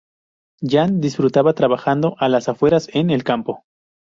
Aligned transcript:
Jan 0.63 0.99
disfrutaba 0.99 1.53
trabajando 1.53 2.15
a 2.17 2.27
las 2.27 2.49
afueras, 2.49 2.87
en 2.93 3.11
el 3.11 3.23
campo. 3.23 3.65